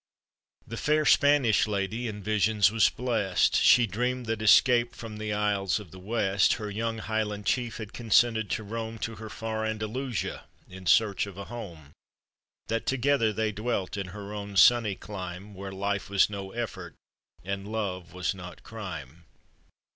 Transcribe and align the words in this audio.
The 0.65 0.77
fair 0.77 1.03
.Spnnish 1.03 1.67
Indy 1.71 2.07
in 2.07 2.23
vision* 2.23 2.57
was 2.73 2.89
blest 2.89 3.55
She 3.55 3.85
dream'd 3.85 4.25
that, 4.25 4.41
escaped 4.41 4.95
from 4.95 5.17
the 5.17 5.31
i«l. 5.31 5.69
«of 5.79 5.91
the 5.91 5.99
Weit, 5.99 6.53
Her 6.53 6.71
young 6.71 6.97
Highland 6.97 7.45
chief 7.45 7.77
had 7.77 7.93
cons. 7.93 8.15
nted 8.15 8.47
«> 8.59 8.59
n>«m 8.73 8.97
To 8.97 9.15
her 9.17 9.29
far 9.29 9.63
Andalusia 9.63 10.45
In 10.67 10.87
search 10.87 11.27
of 11.27 11.37
a 11.37 11.45
home; 11.53 11.91
That 12.65 12.87
together 12.87 13.31
they 13.31 13.51
dwelt 13.51 13.95
In 13.95 14.07
her 14.07 14.33
own 14.33 14.57
sunny 14.57 14.95
clime. 14.95 15.53
Where 15.53 15.71
life 15.71 16.09
was 16.09 16.31
no 16.31 16.49
effort, 16.49 16.95
and 17.43 17.71
lore 17.71 18.03
was 18.11 18.33
not 18.33 18.63
crime. 18.63 19.25